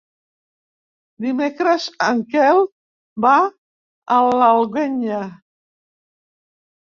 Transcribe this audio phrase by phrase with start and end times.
[1.25, 2.61] Dimecres en Quel
[3.27, 3.35] va
[4.17, 5.21] a l'Alguenya.